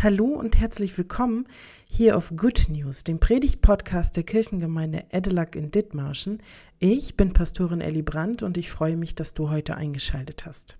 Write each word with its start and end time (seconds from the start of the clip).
Hallo 0.00 0.26
und 0.26 0.60
herzlich 0.60 0.96
willkommen 0.96 1.48
hier 1.84 2.16
auf 2.16 2.32
Good 2.36 2.66
News, 2.68 3.02
dem 3.02 3.18
Predigt-Podcast 3.18 4.16
der 4.16 4.22
Kirchengemeinde 4.22 5.06
Edelack 5.10 5.56
in 5.56 5.72
Dithmarschen. 5.72 6.40
Ich 6.78 7.16
bin 7.16 7.32
Pastorin 7.32 7.80
Elli 7.80 8.02
Brandt 8.02 8.44
und 8.44 8.56
ich 8.56 8.70
freue 8.70 8.96
mich, 8.96 9.16
dass 9.16 9.34
du 9.34 9.50
heute 9.50 9.76
eingeschaltet 9.76 10.46
hast. 10.46 10.78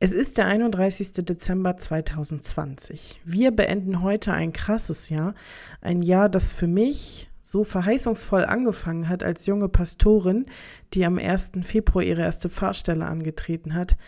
Es 0.00 0.12
ist 0.12 0.38
der 0.38 0.46
31. 0.46 1.12
Dezember 1.22 1.76
2020. 1.76 3.20
Wir 3.26 3.50
beenden 3.50 4.00
heute 4.00 4.32
ein 4.32 4.54
krasses 4.54 5.10
Jahr, 5.10 5.34
ein 5.82 6.00
Jahr, 6.00 6.30
das 6.30 6.54
für 6.54 6.66
mich 6.66 7.28
so 7.42 7.62
verheißungsvoll 7.62 8.46
angefangen 8.46 9.10
hat 9.10 9.22
als 9.22 9.44
junge 9.44 9.68
Pastorin, 9.68 10.46
die 10.94 11.04
am 11.04 11.18
1. 11.18 11.50
Februar 11.60 12.02
ihre 12.02 12.22
erste 12.22 12.48
Pfarrstelle 12.48 13.04
angetreten 13.04 13.74
hat, 13.74 13.98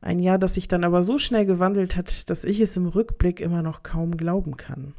ein 0.00 0.18
Jahr, 0.18 0.38
das 0.38 0.54
sich 0.54 0.68
dann 0.68 0.84
aber 0.84 1.02
so 1.02 1.18
schnell 1.18 1.46
gewandelt 1.46 1.96
hat, 1.96 2.30
dass 2.30 2.44
ich 2.44 2.60
es 2.60 2.76
im 2.76 2.86
Rückblick 2.86 3.40
immer 3.40 3.62
noch 3.62 3.82
kaum 3.82 4.16
glauben 4.16 4.56
kann. 4.56 4.94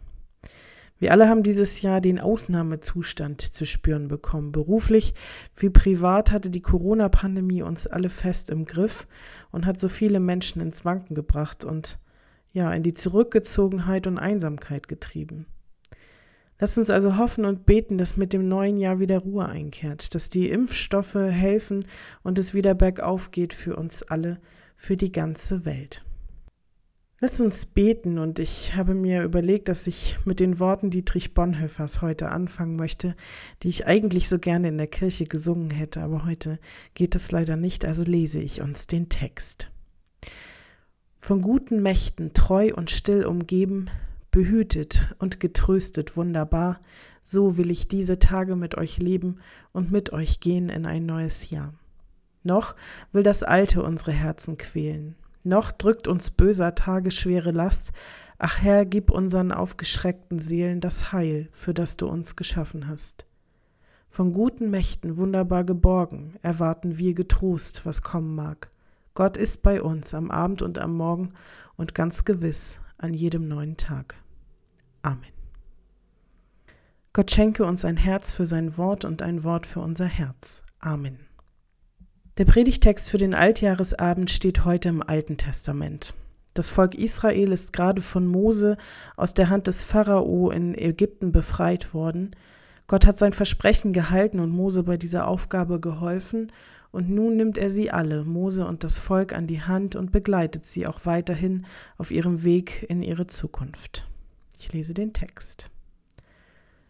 Wir 1.00 1.14
alle 1.14 1.30
haben 1.30 1.44
dieses 1.44 1.82
Jahr 1.82 2.02
den 2.02 2.20
Ausnahmezustand 2.20 3.42
zu 3.42 3.66
spüren 3.66 4.10
bekommen. 4.10 4.52
Beruflich 4.52 5.14
wie 5.56 5.70
privat 5.70 6.32
hatte 6.32 6.50
die 6.50 6.62
Corona-Pandemie 6.62 7.62
uns 7.62 7.88
alle 7.88 8.10
fest 8.10 8.50
im 8.50 8.66
Griff 8.66 9.08
und 9.52 9.66
hat 9.66 9.80
so 9.80 9.88
viele 9.88 10.20
Menschen 10.20 10.62
ins 10.62 10.84
Wanken 10.84 11.16
gebracht 11.16 11.64
und 11.64 12.00
ja, 12.52 12.74
in 12.74 12.84
die 12.84 12.94
Zurückgezogenheit 12.94 14.08
und 14.08 14.18
Einsamkeit 14.18 14.90
getrieben. 14.90 15.46
Lasst 16.60 16.78
uns 16.78 16.90
also 16.90 17.18
hoffen 17.18 17.46
und 17.46 17.66
beten, 17.66 17.98
dass 17.98 18.18
mit 18.18 18.34
dem 18.34 18.50
neuen 18.50 18.76
Jahr 18.76 19.00
wieder 19.00 19.20
Ruhe 19.20 19.48
einkehrt, 19.48 20.14
dass 20.14 20.28
die 20.28 20.50
Impfstoffe 20.50 21.16
helfen 21.16 21.86
und 22.22 22.38
es 22.38 22.54
wieder 22.54 22.74
bergauf 22.74 23.32
geht 23.32 23.54
für 23.54 23.78
uns 23.78 24.04
alle, 24.04 24.42
für 24.80 24.96
die 24.96 25.12
ganze 25.12 25.66
Welt. 25.66 26.06
Lass 27.20 27.42
uns 27.42 27.66
beten 27.66 28.18
und 28.18 28.40
ich 28.40 28.78
habe 28.78 28.96
mir 28.96 29.24
überlegt, 29.24 29.68
dass 29.68 29.88
ich 29.88 30.18
mit 30.24 30.40
den 30.40 30.58
Worten 30.58 30.90
Dietrich 30.90 31.34
Bonhoeffers 31.34 32.02
heute 32.02 32.30
anfangen 32.30 32.78
möchte, 32.78 33.14
die 33.62 33.68
ich 33.68 33.88
eigentlich 33.88 34.30
so 34.30 34.40
gerne 34.40 34.70
in 34.70 34.78
der 34.78 34.88
Kirche 34.88 35.26
gesungen 35.26 35.70
hätte, 35.70 36.00
aber 36.02 36.26
heute 36.26 36.60
geht 36.94 37.14
das 37.14 37.30
leider 37.30 37.58
nicht, 37.58 37.84
also 37.84 38.04
lese 38.04 38.40
ich 38.40 38.62
uns 38.62 38.88
den 38.88 39.10
Text. 39.10 39.70
Von 41.20 41.42
guten 41.42 41.84
Mächten 41.84 42.32
treu 42.34 42.72
und 42.74 42.90
still 42.90 43.26
umgeben, 43.26 43.90
behütet 44.32 45.14
und 45.20 45.42
getröstet 45.42 46.16
wunderbar, 46.16 46.80
so 47.22 47.58
will 47.58 47.70
ich 47.70 47.90
diese 47.90 48.18
Tage 48.18 48.56
mit 48.56 48.78
euch 48.78 48.98
leben 48.98 49.40
und 49.74 49.92
mit 49.92 50.14
euch 50.14 50.40
gehen 50.40 50.70
in 50.70 50.86
ein 50.86 51.06
neues 51.06 51.50
Jahr. 51.50 51.74
Noch 52.44 52.76
will 53.12 53.24
das 53.24 53.44
Alte 53.44 53.84
unsere 53.84 54.12
Herzen 54.12 54.58
quälen. 54.58 55.16
Noch 55.44 55.72
drückt 55.72 56.08
uns 56.08 56.32
böser 56.32 56.76
Tage 56.76 57.12
schwere 57.12 57.52
Last. 57.52 57.92
Ach 58.38 58.62
Herr, 58.62 58.86
gib 58.86 59.12
unseren 59.12 59.52
aufgeschreckten 59.52 60.40
Seelen 60.40 60.82
das 60.82 61.12
Heil, 61.12 61.50
für 61.52 61.74
das 61.74 61.98
du 61.98 62.08
uns 62.08 62.36
geschaffen 62.36 62.88
hast. 62.88 63.26
Von 64.10 64.34
guten 64.34 64.70
Mächten 64.70 65.18
wunderbar 65.18 65.64
geborgen, 65.64 66.36
erwarten 66.42 66.98
wir 66.98 67.14
getrost, 67.14 67.86
was 67.86 68.02
kommen 68.02 68.36
mag. 68.36 68.72
Gott 69.14 69.38
ist 69.38 69.62
bei 69.62 69.82
uns 69.82 70.14
am 70.14 70.32
Abend 70.32 70.62
und 70.62 70.80
am 70.80 70.96
Morgen 70.96 71.34
und 71.76 71.94
ganz 71.94 72.26
gewiss 72.26 72.80
an 72.98 73.14
jedem 73.14 73.48
neuen 73.48 73.78
Tag. 73.78 74.16
Amen. 75.02 75.32
Gott 77.14 77.32
schenke 77.32 77.66
uns 77.66 77.86
ein 77.86 77.98
Herz 77.98 78.32
für 78.32 78.46
sein 78.46 78.78
Wort 78.78 79.04
und 79.06 79.22
ein 79.22 79.44
Wort 79.44 79.66
für 79.66 79.80
unser 79.80 80.06
Herz. 80.06 80.64
Amen. 80.80 81.29
Der 82.40 82.46
Predigtext 82.46 83.12
für 83.12 83.18
den 83.18 83.34
Altjahresabend 83.34 84.30
steht 84.30 84.64
heute 84.64 84.88
im 84.88 85.04
Alten 85.04 85.36
Testament. 85.36 86.14
Das 86.54 86.70
Volk 86.70 86.96
Israel 86.96 87.52
ist 87.52 87.74
gerade 87.74 88.02
von 88.02 88.26
Mose 88.26 88.78
aus 89.18 89.34
der 89.34 89.50
Hand 89.50 89.68
des 89.68 89.84
Pharao 89.84 90.50
in 90.50 90.74
Ägypten 90.74 91.34
befreit 91.34 91.94
worden. 91.94 92.34
Gott 92.88 93.06
hat 93.06 93.18
sein 93.18 93.34
Versprechen 93.34 93.92
gehalten 93.92 94.40
und 94.40 94.52
Mose 94.52 94.84
bei 94.84 94.96
dieser 94.96 95.28
Aufgabe 95.28 95.82
geholfen, 95.82 96.50
und 96.92 97.10
nun 97.10 97.36
nimmt 97.36 97.58
er 97.58 97.70
sie 97.70 97.92
alle, 97.92 98.24
Mose 98.24 98.66
und 98.66 98.86
das 98.86 99.00
Volk, 99.00 99.34
an 99.34 99.46
die 99.46 99.62
Hand 99.62 99.98
und 99.98 100.14
begleitet 100.14 100.66
sie 100.66 100.88
auch 100.88 101.02
weiterhin 101.04 101.66
auf 101.98 102.10
ihrem 102.10 102.46
Weg 102.46 102.86
in 102.88 103.02
ihre 103.02 103.28
Zukunft. 103.28 104.08
Ich 104.58 104.72
lese 104.72 104.94
den 104.94 105.12
Text. 105.12 105.72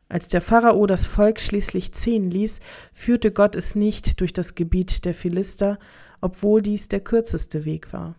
Als 0.09 0.27
der 0.27 0.41
Pharao 0.41 0.87
das 0.87 1.05
Volk 1.05 1.39
schließlich 1.39 1.93
ziehen 1.93 2.31
ließ, 2.31 2.59
führte 2.91 3.31
Gott 3.31 3.55
es 3.55 3.75
nicht 3.75 4.19
durch 4.19 4.33
das 4.33 4.55
Gebiet 4.55 5.05
der 5.05 5.13
Philister, 5.13 5.77
obwohl 6.19 6.63
dies 6.63 6.87
der 6.87 6.99
kürzeste 6.99 7.63
Weg 7.63 7.93
war. 7.93 8.15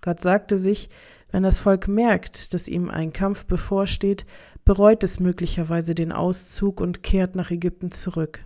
Gott 0.00 0.20
sagte 0.20 0.56
sich, 0.56 0.88
wenn 1.30 1.42
das 1.42 1.58
Volk 1.58 1.88
merkt, 1.88 2.54
dass 2.54 2.68
ihm 2.68 2.88
ein 2.88 3.12
Kampf 3.12 3.44
bevorsteht, 3.44 4.24
bereut 4.64 5.04
es 5.04 5.20
möglicherweise 5.20 5.94
den 5.94 6.10
Auszug 6.10 6.80
und 6.80 7.02
kehrt 7.02 7.36
nach 7.36 7.50
Ägypten 7.50 7.90
zurück. 7.90 8.40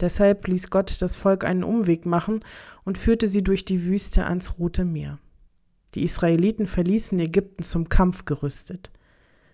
Deshalb 0.00 0.48
ließ 0.48 0.70
Gott 0.70 1.00
das 1.02 1.14
Volk 1.14 1.44
einen 1.44 1.62
Umweg 1.62 2.06
machen 2.06 2.40
und 2.84 2.98
führte 2.98 3.28
sie 3.28 3.44
durch 3.44 3.64
die 3.64 3.84
Wüste 3.84 4.24
ans 4.24 4.58
Rote 4.58 4.84
Meer. 4.84 5.18
Die 5.94 6.02
Israeliten 6.04 6.66
verließen 6.66 7.18
Ägypten 7.20 7.62
zum 7.62 7.88
Kampf 7.88 8.24
gerüstet. 8.24 8.90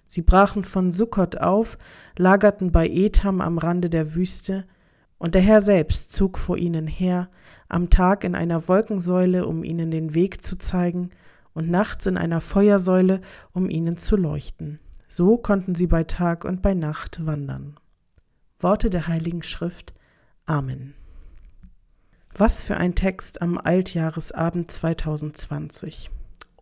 Sie 0.07 0.23
brachen 0.23 0.63
von 0.63 0.93
Sukkot 0.93 1.39
auf, 1.39 1.77
lagerten 2.17 2.73
bei 2.73 2.89
Etam 2.89 3.41
am 3.41 3.59
Rande 3.59 3.91
der 3.91 4.15
Wüste, 4.15 4.65
und 5.19 5.35
der 5.35 5.43
Herr 5.43 5.61
selbst 5.61 6.13
zog 6.13 6.39
vor 6.39 6.57
ihnen 6.57 6.87
her, 6.87 7.29
am 7.69 7.91
Tag 7.91 8.23
in 8.23 8.35
einer 8.35 8.69
Wolkensäule, 8.69 9.47
um 9.47 9.65
ihnen 9.65 9.91
den 9.91 10.15
Weg 10.15 10.43
zu 10.43 10.57
zeigen, 10.57 11.11
und 11.55 11.71
nachts 11.71 12.07
in 12.07 12.17
einer 12.17 12.41
Feuersäule, 12.41 13.21
um 13.53 13.69
ihnen 13.69 13.97
zu 13.97 14.17
leuchten. 14.17 14.79
So 15.09 15.39
konnten 15.39 15.75
sie 15.75 15.87
bei 15.87 16.05
Tag 16.05 16.45
und 16.45 16.63
bei 16.63 16.75
Nacht 16.75 17.25
wandern. 17.25 17.77
Worte 18.59 18.91
der 18.91 19.07
Heiligen 19.07 19.43
Schrift. 19.43 19.95
Amen. 20.45 20.95
Was 22.35 22.65
für 22.65 22.77
ein 22.77 22.95
Text 22.95 23.41
am 23.41 23.57
Altjahresabend 23.57 24.71
2020. 24.71 26.11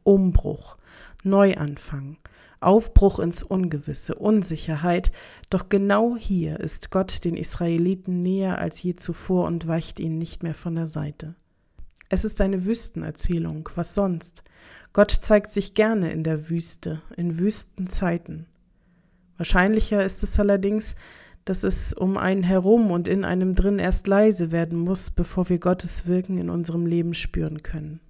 Umbruch, 0.05 0.77
Neuanfang, 1.25 2.19
Aufbruch 2.61 3.19
ins 3.19 3.43
Ungewisse, 3.43 4.15
Unsicherheit, 4.15 5.13
doch 5.51 5.69
genau 5.69 6.17
hier 6.17 6.61
ist 6.61 6.91
Gott 6.91 7.25
den 7.25 7.37
Israeliten 7.37 8.21
näher 8.21 8.59
als 8.59 8.83
je 8.83 8.95
zuvor 8.95 9.47
und 9.47 9.67
weicht 9.67 10.01
ihnen 10.01 10.19
nicht 10.19 10.43
mehr 10.43 10.55
von 10.55 10.75
der 10.75 10.87
Seite. 10.87 11.35
Es 12.09 12.25
ist 12.25 12.41
eine 12.41 12.65
Wüstenerzählung, 12.65 13.69
was 13.75 13.95
sonst? 13.95 14.45
Gott 14.93 15.11
zeigt 15.11 15.51
sich 15.51 15.75
gerne 15.75 16.13
in 16.13 16.23
der 16.23 16.49
Wüste, 16.49 17.03
in 17.17 17.39
Wüstenzeiten. 17.39 18.47
Wahrscheinlicher 19.37 20.05
ist 20.05 20.23
es 20.23 20.39
allerdings, 20.39 20.95
dass 21.45 21.65
es 21.65 21.93
um 21.93 22.17
einen 22.17 22.43
herum 22.43 22.91
und 22.91 23.09
in 23.09 23.25
einem 23.25 23.55
drin 23.55 23.79
erst 23.79 24.07
leise 24.07 24.53
werden 24.53 24.79
muss, 24.79 25.11
bevor 25.11 25.49
wir 25.49 25.59
Gottes 25.59 26.07
Wirken 26.07 26.39
in 26.39 26.51
unserem 26.51 26.87
Leben 26.87 27.15
spüren 27.15 27.63
können. 27.63 28.01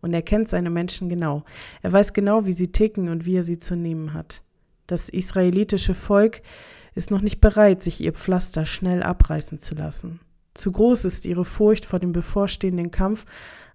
Und 0.00 0.14
er 0.14 0.22
kennt 0.22 0.48
seine 0.48 0.70
Menschen 0.70 1.08
genau. 1.08 1.44
Er 1.82 1.92
weiß 1.92 2.12
genau, 2.12 2.46
wie 2.46 2.52
sie 2.52 2.70
ticken 2.72 3.08
und 3.08 3.26
wie 3.26 3.36
er 3.36 3.42
sie 3.42 3.58
zu 3.58 3.76
nehmen 3.76 4.14
hat. 4.14 4.42
Das 4.86 5.08
israelitische 5.08 5.94
Volk 5.94 6.42
ist 6.94 7.10
noch 7.10 7.20
nicht 7.20 7.40
bereit, 7.40 7.82
sich 7.82 8.00
ihr 8.00 8.12
Pflaster 8.12 8.64
schnell 8.64 9.02
abreißen 9.02 9.58
zu 9.58 9.74
lassen. 9.74 10.20
Zu 10.54 10.72
groß 10.72 11.04
ist 11.04 11.26
ihre 11.26 11.44
Furcht 11.44 11.86
vor 11.86 11.98
dem 11.98 12.12
bevorstehenden 12.12 12.90
Kampf, 12.90 13.26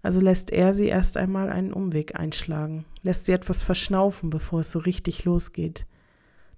also 0.02 0.20
lässt 0.20 0.52
er 0.52 0.74
sie 0.74 0.88
erst 0.88 1.16
einmal 1.16 1.50
einen 1.50 1.72
Umweg 1.72 2.20
einschlagen, 2.20 2.84
lässt 3.04 3.26
sie 3.26 3.32
etwas 3.32 3.64
verschnaufen, 3.64 4.30
bevor 4.30 4.60
es 4.62 4.72
so 4.72 4.80
richtig 4.80 5.24
losgeht. 5.24 5.86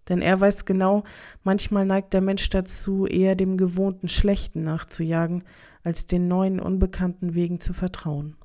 Denn 0.09 0.21
er 0.21 0.39
weiß 0.39 0.65
genau, 0.65 1.03
manchmal 1.43 1.85
neigt 1.85 2.13
der 2.13 2.21
Mensch 2.21 2.49
dazu, 2.49 3.05
eher 3.05 3.35
dem 3.35 3.57
gewohnten 3.57 4.07
Schlechten 4.07 4.63
nachzujagen, 4.63 5.43
als 5.83 6.07
den 6.07 6.27
neuen, 6.27 6.59
unbekannten 6.59 7.35
Wegen 7.35 7.59
zu 7.59 7.73
vertrauen. 7.73 8.35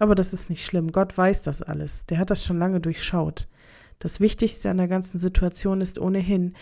Aber 0.00 0.14
das 0.14 0.32
ist 0.32 0.48
nicht 0.48 0.64
schlimm. 0.64 0.92
Gott 0.92 1.16
weiß 1.16 1.42
das 1.42 1.60
alles. 1.62 2.06
Der 2.06 2.18
hat 2.18 2.30
das 2.30 2.42
schon 2.42 2.58
lange 2.58 2.80
durchschaut. 2.80 3.46
Das 3.98 4.18
Wichtigste 4.18 4.70
an 4.70 4.78
der 4.78 4.88
ganzen 4.88 5.20
Situation 5.20 5.82
ist 5.82 5.98
ohnehin, 5.98 6.56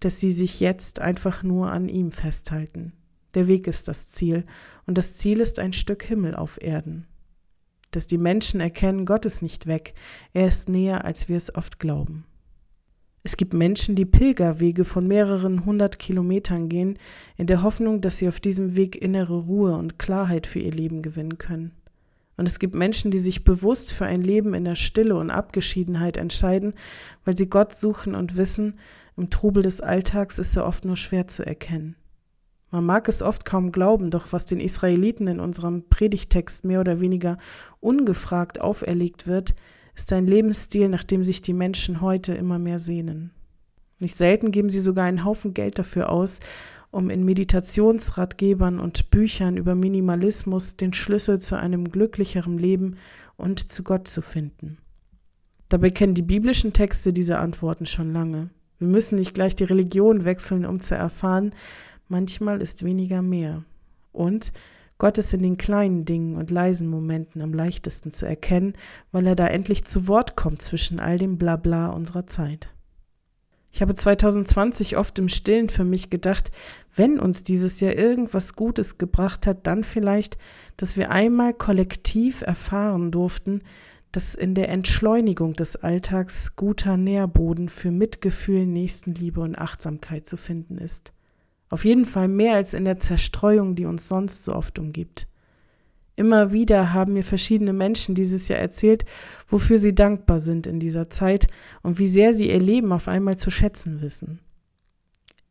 dass 0.00 0.20
sie 0.20 0.30
sich 0.30 0.60
jetzt 0.60 1.00
einfach 1.00 1.42
nur 1.42 1.72
an 1.72 1.88
ihm 1.88 2.12
festhalten. 2.12 2.92
Der 3.34 3.46
Weg 3.46 3.66
ist 3.66 3.88
das 3.88 4.08
Ziel, 4.08 4.44
und 4.86 4.98
das 4.98 5.16
Ziel 5.16 5.40
ist 5.40 5.58
ein 5.58 5.72
Stück 5.72 6.02
Himmel 6.02 6.34
auf 6.34 6.60
Erden. 6.60 7.06
Dass 7.92 8.06
die 8.06 8.18
Menschen 8.18 8.60
erkennen, 8.60 9.06
Gott 9.06 9.24
ist 9.24 9.40
nicht 9.40 9.66
weg, 9.66 9.94
er 10.34 10.48
ist 10.48 10.68
näher, 10.68 11.06
als 11.06 11.30
wir 11.30 11.38
es 11.38 11.54
oft 11.54 11.78
glauben. 11.78 12.26
Es 13.22 13.38
gibt 13.38 13.54
Menschen, 13.54 13.94
die 13.94 14.04
Pilgerwege 14.04 14.84
von 14.84 15.06
mehreren 15.06 15.64
hundert 15.64 15.98
Kilometern 15.98 16.68
gehen, 16.68 16.98
in 17.38 17.46
der 17.46 17.62
Hoffnung, 17.62 18.02
dass 18.02 18.18
sie 18.18 18.28
auf 18.28 18.40
diesem 18.40 18.76
Weg 18.76 19.00
innere 19.00 19.38
Ruhe 19.38 19.76
und 19.76 19.98
Klarheit 19.98 20.46
für 20.46 20.58
ihr 20.58 20.72
Leben 20.72 21.00
gewinnen 21.00 21.38
können. 21.38 21.72
Und 22.42 22.48
es 22.48 22.58
gibt 22.58 22.74
Menschen, 22.74 23.12
die 23.12 23.20
sich 23.20 23.44
bewusst 23.44 23.92
für 23.92 24.04
ein 24.04 24.20
Leben 24.20 24.52
in 24.52 24.64
der 24.64 24.74
Stille 24.74 25.14
und 25.14 25.30
Abgeschiedenheit 25.30 26.16
entscheiden, 26.16 26.74
weil 27.24 27.36
sie 27.36 27.48
Gott 27.48 27.72
suchen 27.72 28.16
und 28.16 28.36
wissen, 28.36 28.80
im 29.16 29.30
Trubel 29.30 29.62
des 29.62 29.80
Alltags 29.80 30.40
ist 30.40 30.56
er 30.56 30.66
oft 30.66 30.84
nur 30.84 30.96
schwer 30.96 31.28
zu 31.28 31.46
erkennen. 31.46 31.94
Man 32.72 32.84
mag 32.84 33.06
es 33.06 33.22
oft 33.22 33.44
kaum 33.44 33.70
glauben, 33.70 34.10
doch 34.10 34.32
was 34.32 34.44
den 34.44 34.58
Israeliten 34.58 35.28
in 35.28 35.38
unserem 35.38 35.88
Predigtext 35.88 36.64
mehr 36.64 36.80
oder 36.80 36.98
weniger 36.98 37.38
ungefragt 37.78 38.60
auferlegt 38.60 39.28
wird, 39.28 39.54
ist 39.94 40.12
ein 40.12 40.26
Lebensstil, 40.26 40.88
nach 40.88 41.04
dem 41.04 41.22
sich 41.22 41.42
die 41.42 41.52
Menschen 41.52 42.00
heute 42.00 42.34
immer 42.34 42.58
mehr 42.58 42.80
sehnen. 42.80 43.30
Nicht 44.00 44.16
selten 44.16 44.50
geben 44.50 44.68
sie 44.68 44.80
sogar 44.80 45.04
einen 45.04 45.24
Haufen 45.24 45.54
Geld 45.54 45.78
dafür 45.78 46.10
aus, 46.10 46.40
um 46.92 47.10
in 47.10 47.24
Meditationsratgebern 47.24 48.78
und 48.78 49.10
Büchern 49.10 49.56
über 49.56 49.74
Minimalismus 49.74 50.76
den 50.76 50.92
Schlüssel 50.92 51.40
zu 51.40 51.58
einem 51.58 51.90
glücklicheren 51.90 52.58
Leben 52.58 52.96
und 53.36 53.72
zu 53.72 53.82
Gott 53.82 54.06
zu 54.06 54.22
finden. 54.22 54.78
Dabei 55.70 55.88
kennen 55.88 56.14
die 56.14 56.22
biblischen 56.22 56.74
Texte 56.74 57.14
diese 57.14 57.38
Antworten 57.38 57.86
schon 57.86 58.12
lange. 58.12 58.50
Wir 58.78 58.88
müssen 58.88 59.16
nicht 59.16 59.32
gleich 59.32 59.56
die 59.56 59.64
Religion 59.64 60.24
wechseln, 60.24 60.66
um 60.66 60.80
zu 60.80 60.94
erfahren, 60.94 61.54
manchmal 62.08 62.60
ist 62.60 62.84
weniger 62.84 63.22
mehr. 63.22 63.64
Und 64.12 64.52
Gott 64.98 65.16
ist 65.16 65.32
in 65.32 65.42
den 65.42 65.56
kleinen 65.56 66.04
Dingen 66.04 66.36
und 66.36 66.50
leisen 66.50 66.88
Momenten 66.88 67.40
am 67.40 67.54
leichtesten 67.54 68.12
zu 68.12 68.26
erkennen, 68.26 68.74
weil 69.12 69.26
er 69.26 69.34
da 69.34 69.46
endlich 69.46 69.84
zu 69.84 70.08
Wort 70.08 70.36
kommt 70.36 70.60
zwischen 70.60 71.00
all 71.00 71.16
dem 71.16 71.38
Blabla 71.38 71.88
unserer 71.88 72.26
Zeit. 72.26 72.71
Ich 73.74 73.80
habe 73.80 73.94
2020 73.94 74.98
oft 74.98 75.18
im 75.18 75.30
Stillen 75.30 75.70
für 75.70 75.84
mich 75.84 76.10
gedacht, 76.10 76.52
wenn 76.94 77.18
uns 77.18 77.42
dieses 77.42 77.80
Jahr 77.80 77.94
irgendwas 77.94 78.54
Gutes 78.54 78.98
gebracht 78.98 79.46
hat, 79.46 79.66
dann 79.66 79.82
vielleicht, 79.82 80.36
dass 80.76 80.98
wir 80.98 81.10
einmal 81.10 81.54
kollektiv 81.54 82.42
erfahren 82.42 83.10
durften, 83.10 83.62
dass 84.12 84.34
in 84.34 84.54
der 84.54 84.68
Entschleunigung 84.68 85.54
des 85.54 85.76
Alltags 85.76 86.54
guter 86.54 86.98
Nährboden 86.98 87.70
für 87.70 87.90
Mitgefühl, 87.90 88.66
Nächstenliebe 88.66 89.40
und 89.40 89.56
Achtsamkeit 89.56 90.26
zu 90.26 90.36
finden 90.36 90.76
ist. 90.76 91.14
Auf 91.70 91.86
jeden 91.86 92.04
Fall 92.04 92.28
mehr 92.28 92.56
als 92.56 92.74
in 92.74 92.84
der 92.84 92.98
Zerstreuung, 92.98 93.74
die 93.74 93.86
uns 93.86 94.06
sonst 94.06 94.44
so 94.44 94.54
oft 94.54 94.78
umgibt. 94.78 95.26
Immer 96.14 96.52
wieder 96.52 96.92
haben 96.92 97.14
mir 97.14 97.24
verschiedene 97.24 97.72
Menschen 97.72 98.14
dieses 98.14 98.48
Jahr 98.48 98.58
erzählt, 98.58 99.04
wofür 99.48 99.78
sie 99.78 99.94
dankbar 99.94 100.40
sind 100.40 100.66
in 100.66 100.78
dieser 100.78 101.08
Zeit 101.08 101.46
und 101.82 101.98
wie 101.98 102.08
sehr 102.08 102.34
sie 102.34 102.50
ihr 102.50 102.60
Leben 102.60 102.92
auf 102.92 103.08
einmal 103.08 103.36
zu 103.36 103.50
schätzen 103.50 104.02
wissen. 104.02 104.40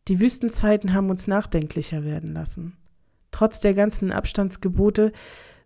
Die 0.07 0.19
Wüstenzeiten 0.19 0.93
haben 0.93 1.09
uns 1.09 1.27
nachdenklicher 1.27 2.03
werden 2.03 2.33
lassen. 2.33 2.77
Trotz 3.31 3.59
der 3.59 3.73
ganzen 3.73 4.11
Abstandsgebote 4.11 5.11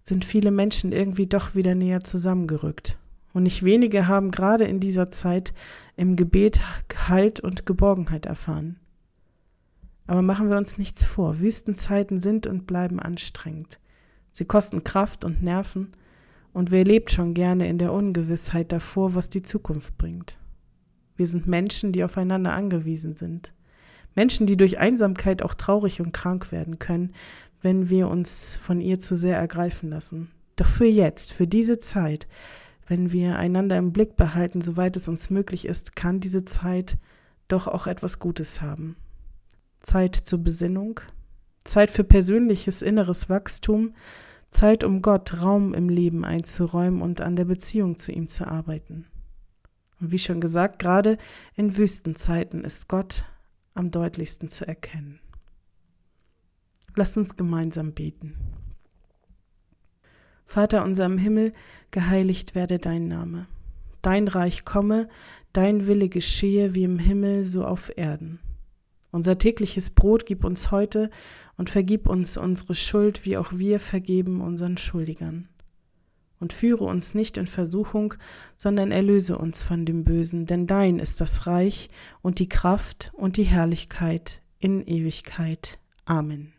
sind 0.03 0.23
viele 0.23 0.51
Menschen 0.51 0.91
irgendwie 0.91 1.27
doch 1.27 1.55
wieder 1.55 1.75
näher 1.75 2.03
zusammengerückt. 2.03 2.97
Und 3.33 3.43
nicht 3.43 3.63
wenige 3.63 4.07
haben 4.07 4.31
gerade 4.31 4.63
in 4.63 4.79
dieser 4.79 5.11
Zeit 5.11 5.53
im 5.97 6.15
Gebet 6.15 6.61
Halt 7.07 7.39
und 7.39 7.65
Geborgenheit 7.65 8.25
erfahren. 8.25 8.79
Aber 10.07 10.21
machen 10.21 10.49
wir 10.49 10.57
uns 10.57 10.77
nichts 10.77 11.03
vor, 11.03 11.39
Wüstenzeiten 11.39 12.21
sind 12.21 12.47
und 12.47 12.67
bleiben 12.67 12.99
anstrengend. 12.99 13.79
Sie 14.35 14.43
kosten 14.43 14.83
Kraft 14.83 15.23
und 15.23 15.41
Nerven, 15.41 15.93
und 16.51 16.69
wer 16.69 16.83
lebt 16.83 17.09
schon 17.09 17.33
gerne 17.33 17.69
in 17.69 17.77
der 17.77 17.93
Ungewissheit 17.93 18.73
davor, 18.73 19.15
was 19.15 19.29
die 19.29 19.43
Zukunft 19.43 19.97
bringt? 19.97 20.39
Wir 21.15 21.25
sind 21.25 21.47
Menschen, 21.47 21.93
die 21.93 22.03
aufeinander 22.03 22.51
angewiesen 22.51 23.15
sind. 23.15 23.53
Menschen, 24.13 24.45
die 24.45 24.57
durch 24.57 24.77
Einsamkeit 24.77 25.41
auch 25.41 25.53
traurig 25.53 26.01
und 26.01 26.11
krank 26.11 26.51
werden 26.51 26.79
können, 26.79 27.13
wenn 27.61 27.89
wir 27.89 28.09
uns 28.09 28.57
von 28.57 28.81
ihr 28.81 28.99
zu 28.99 29.15
sehr 29.15 29.37
ergreifen 29.37 29.89
lassen. 29.89 30.29
Doch 30.57 30.67
für 30.67 30.83
jetzt, 30.83 31.31
für 31.31 31.47
diese 31.47 31.79
Zeit, 31.79 32.27
wenn 32.87 33.13
wir 33.13 33.37
einander 33.37 33.77
im 33.77 33.93
Blick 33.93 34.17
behalten, 34.17 34.59
soweit 34.59 34.97
es 34.97 35.07
uns 35.07 35.29
möglich 35.29 35.65
ist, 35.65 35.95
kann 35.95 36.19
diese 36.19 36.43
Zeit 36.43 36.97
doch 37.47 37.69
auch 37.69 37.87
etwas 37.87 38.19
Gutes 38.19 38.61
haben. 38.61 38.97
Zeit 39.79 40.13
zur 40.13 40.39
Besinnung, 40.39 40.99
Zeit 41.63 41.89
für 41.89 42.03
persönliches 42.03 42.81
inneres 42.81 43.29
Wachstum, 43.29 43.93
Zeit, 44.55 44.83
um 44.83 45.01
Gott 45.01 45.41
Raum 45.41 45.73
im 45.73 45.89
Leben 45.89 46.23
einzuräumen 46.23 47.01
und 47.01 47.21
an 47.21 47.35
der 47.35 47.45
Beziehung 47.45 47.97
zu 47.97 48.11
ihm 48.11 48.29
zu 48.29 48.47
arbeiten. 48.47 49.05
Und 49.99 50.11
wie 50.11 50.19
schon 50.19 50.41
gesagt, 50.41 50.79
gerade 50.79 51.17
in 51.55 51.77
Wüstenzeiten 51.77 52.63
ist 52.63 52.87
Gott 52.87 53.25
am 53.73 53.91
deutlichsten 53.91 54.49
zu 54.49 54.65
erkennen. 54.65 55.19
Lasst 56.95 57.17
uns 57.17 57.35
gemeinsam 57.35 57.91
beten. 57.93 58.35
Vater 60.45 60.83
unser 60.83 61.05
im 61.05 61.17
Himmel, 61.17 61.51
geheiligt 61.91 62.55
werde 62.55 62.79
dein 62.79 63.07
Name. 63.07 63.47
Dein 64.01 64.27
Reich 64.27 64.63
komme, 64.63 65.09
dein 65.51 65.87
Wille 65.87 66.07
geschehe 66.07 66.75
wie 66.75 66.83
im 66.83 66.99
Himmel 66.99 67.45
so 67.45 67.65
auf 67.65 67.91
Erden. 67.97 68.39
Unser 69.15 69.37
tägliches 69.37 69.91
Brot 69.91 70.25
gib 70.25 70.43
uns 70.43 70.71
heute 70.71 71.09
und 71.55 71.69
vergib 71.69 72.09
uns 72.09 72.35
unsere 72.35 72.75
Schuld, 72.75 73.23
wie 73.23 73.37
auch 73.37 73.53
wir 73.53 73.79
vergeben 73.79 74.41
unseren 74.41 74.75
Schuldigern. 74.75 75.47
Und 76.41 76.51
führe 76.51 76.83
uns 76.83 77.13
nicht 77.13 77.37
in 77.37 77.47
Versuchung, 77.47 78.15
sondern 78.57 78.91
erlöse 78.91 79.37
uns 79.37 79.63
von 79.63 79.85
dem 79.85 80.03
Bösen, 80.03 80.47
denn 80.47 80.67
dein 80.67 80.99
ist 80.99 81.21
das 81.21 81.47
Reich 81.47 81.87
und 82.21 82.39
die 82.39 82.49
Kraft 82.49 83.13
und 83.15 83.37
die 83.37 83.45
Herrlichkeit 83.45 84.41
in 84.59 84.85
Ewigkeit. 84.85 85.79
Amen. 86.03 86.51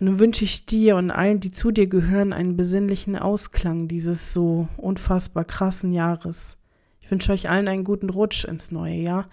Und 0.00 0.06
nun 0.06 0.18
wünsche 0.18 0.44
ich 0.44 0.64
dir 0.64 0.96
und 0.96 1.10
allen, 1.10 1.40
die 1.40 1.52
zu 1.52 1.72
dir 1.72 1.88
gehören, 1.88 2.32
einen 2.32 2.56
besinnlichen 2.56 3.16
Ausklang 3.16 3.86
dieses 3.86 4.32
so 4.32 4.66
unfassbar 4.78 5.44
krassen 5.44 5.92
Jahres. 5.92 6.56
Ich 7.02 7.10
wünsche 7.10 7.32
euch 7.32 7.50
allen 7.50 7.68
einen 7.68 7.84
guten 7.84 8.08
Rutsch 8.08 8.46
ins 8.46 8.70
neue 8.70 8.94
Jahr 8.94 9.28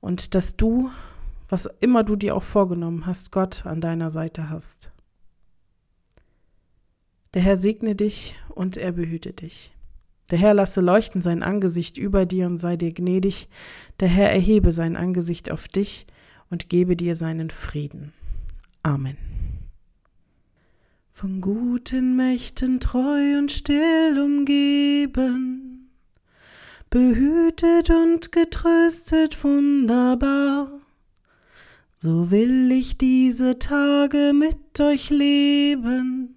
und 0.00 0.34
dass 0.34 0.56
du, 0.56 0.90
was 1.48 1.68
immer 1.80 2.04
du 2.04 2.16
dir 2.16 2.34
auch 2.36 2.42
vorgenommen 2.42 3.06
hast, 3.06 3.32
Gott 3.32 3.66
an 3.66 3.80
deiner 3.80 4.10
Seite 4.10 4.50
hast. 4.50 4.90
Der 7.34 7.42
Herr 7.42 7.56
segne 7.56 7.94
dich 7.94 8.36
und 8.48 8.76
er 8.76 8.92
behüte 8.92 9.32
dich. 9.32 9.72
Der 10.30 10.38
Herr 10.38 10.54
lasse 10.54 10.80
leuchten 10.80 11.22
sein 11.22 11.42
Angesicht 11.42 11.98
über 11.98 12.24
dir 12.26 12.46
und 12.46 12.58
sei 12.58 12.76
dir 12.76 12.92
gnädig. 12.92 13.48
Der 13.98 14.08
Herr 14.08 14.30
erhebe 14.30 14.72
sein 14.72 14.96
Angesicht 14.96 15.50
auf 15.50 15.68
dich 15.68 16.06
und 16.50 16.68
gebe 16.68 16.96
dir 16.96 17.16
seinen 17.16 17.50
Frieden. 17.50 18.12
Amen. 18.82 19.16
Von 21.12 21.40
guten 21.40 22.16
Mächten 22.16 22.80
treu 22.80 23.38
und 23.38 23.50
still 23.52 24.18
umgeben 24.18 25.59
behütet 26.90 27.88
und 27.88 28.32
getröstet 28.32 29.42
wunderbar. 29.44 30.80
So 31.94 32.32
will 32.32 32.72
ich 32.72 32.98
diese 32.98 33.60
Tage 33.60 34.32
mit 34.34 34.80
euch 34.80 35.08
leben 35.10 36.34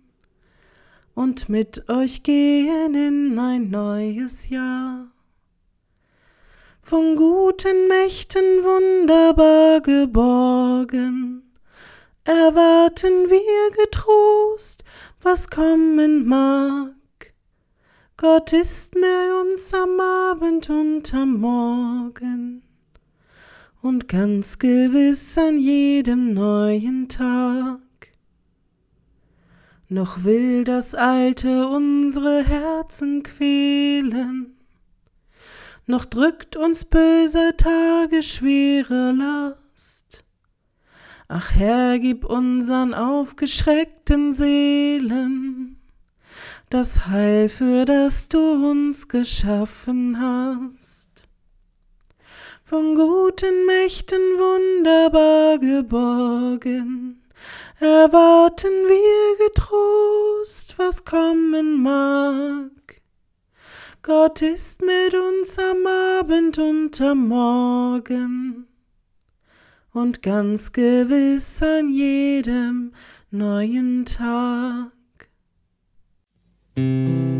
und 1.15 1.49
mit 1.49 1.89
euch 1.89 2.21
gehen 2.21 2.93
in 2.93 3.39
ein 3.39 3.71
neues 3.71 4.49
Jahr. 4.49 5.07
Von 6.83 7.15
guten 7.15 7.87
Mächten 7.87 8.43
wunderbar 8.63 9.81
geborgen, 9.81 11.51
erwarten 12.25 13.29
wir 13.29 13.85
getrost, 13.85 14.83
was 15.21 15.49
kommen 15.49 16.27
mag. 16.27 16.93
Gott 18.15 18.53
ist 18.53 18.93
mit 18.93 19.03
uns 19.41 19.73
am 19.73 19.99
Abend 19.99 20.69
und 20.69 21.11
am 21.15 21.39
Morgen 21.39 22.61
und 23.81 24.07
ganz 24.07 24.59
gewiss 24.59 25.35
an 25.35 25.57
jedem 25.57 26.33
neuen 26.33 27.09
Tag. 27.09 27.79
Noch 29.89 30.23
will 30.23 30.63
das 30.63 30.93
Alte 30.93 31.67
unsere 31.67 32.43
Herzen 32.43 33.23
quälen, 33.23 34.57
noch 35.87 36.05
drückt 36.05 36.55
uns 36.55 36.85
böser 36.85 37.57
Tage 37.57 38.21
schwere 38.21 39.11
Last. 39.11 40.23
Ach 41.27 41.51
Herr, 41.55 41.97
gib 41.97 42.25
unseren 42.25 42.93
aufgeschreckten 42.93 44.33
Seelen 44.33 45.82
das 46.73 47.05
Heil, 47.05 47.49
für 47.49 47.85
das 47.85 48.29
du 48.29 48.39
uns 48.71 49.07
geschaffen 49.07 50.19
hast. 50.19 51.29
Von 52.63 52.95
guten 52.95 53.67
Mächten 53.67 54.19
wunderbar 54.39 55.59
geborgen, 55.59 57.21
erwarten 57.79 58.71
wir 58.87 59.47
getrost, 59.47 60.73
was 60.77 61.05
kommen 61.05 61.83
mag. 61.83 62.71
Gott 64.01 64.41
ist 64.41 64.81
mit 64.81 65.13
uns 65.13 65.59
am 65.59 65.85
Abend 65.85 66.57
und 66.57 66.99
am 67.01 67.27
Morgen 67.27 68.67
und 69.93 70.23
ganz 70.23 70.71
gewiss 70.71 71.61
an 71.61 71.93
jedem 71.93 72.93
neuen 73.29 74.05
Tag. 74.05 75.02
Música 76.75 77.32